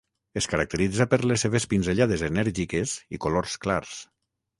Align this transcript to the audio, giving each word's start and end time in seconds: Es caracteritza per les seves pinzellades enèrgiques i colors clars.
Es 0.39 0.45
caracteritza 0.51 1.05
per 1.11 1.19
les 1.31 1.43
seves 1.45 1.67
pinzellades 1.73 2.23
enèrgiques 2.29 2.95
i 3.17 3.21
colors 3.27 3.55
clars. 3.67 3.93